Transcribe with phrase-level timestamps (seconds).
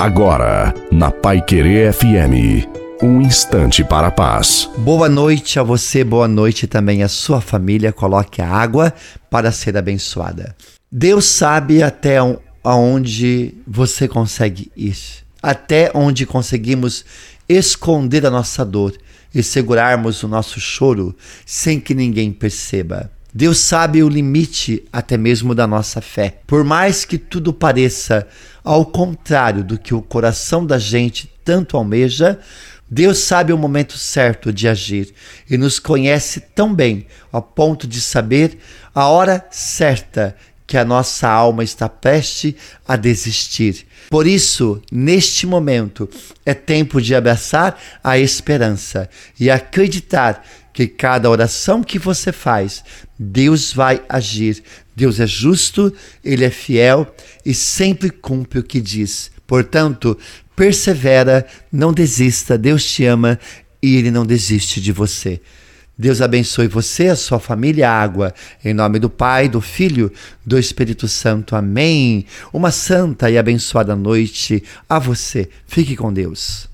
[0.00, 2.66] Agora, na Pai Querer FM,
[3.02, 4.66] um instante para a paz.
[4.78, 7.92] Boa noite a você, boa noite também à sua família.
[7.92, 8.94] Coloque a água
[9.28, 10.56] para ser abençoada.
[10.90, 12.16] Deus sabe até
[12.64, 14.96] aonde você consegue ir,
[15.42, 17.04] até onde conseguimos
[17.46, 18.96] esconder a nossa dor
[19.34, 21.14] e segurarmos o nosso choro
[21.44, 23.10] sem que ninguém perceba.
[23.32, 26.40] Deus sabe o limite até mesmo da nossa fé.
[26.46, 28.26] Por mais que tudo pareça
[28.64, 32.38] ao contrário do que o coração da gente tanto almeja,
[32.90, 35.14] Deus sabe o momento certo de agir
[35.48, 38.58] e nos conhece tão bem a ponto de saber
[38.92, 42.54] a hora certa que a nossa alma está prestes
[42.86, 43.86] a desistir.
[44.08, 46.08] Por isso, neste momento,
[46.46, 52.84] é tempo de abraçar a esperança e acreditar que cada oração que você faz,
[53.18, 54.62] Deus vai agir.
[54.94, 55.92] Deus é justo,
[56.24, 59.30] ele é fiel e sempre cumpre o que diz.
[59.46, 60.16] Portanto,
[60.54, 63.38] persevera, não desista, Deus te ama
[63.82, 65.40] e ele não desiste de você.
[66.00, 68.32] Deus abençoe você, a sua família, a água.
[68.64, 70.10] Em nome do Pai, do Filho,
[70.46, 71.54] do Espírito Santo.
[71.54, 72.24] Amém.
[72.54, 75.50] Uma santa e abençoada noite a você.
[75.66, 76.70] Fique com Deus.